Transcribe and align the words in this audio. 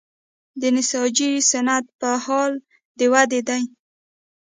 د 0.61 0.63
نساجي 0.75 1.29
صنعت 1.49 1.85
په 1.99 2.09
حال 2.23 2.51
د 2.97 2.99
ودې 3.13 3.41
دی 3.47 3.63